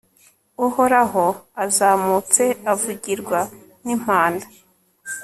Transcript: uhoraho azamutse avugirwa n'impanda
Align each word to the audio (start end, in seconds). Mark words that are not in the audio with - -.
uhoraho 0.67 1.25
azamutse 1.63 2.43
avugirwa 2.73 3.39
n'impanda 3.85 4.45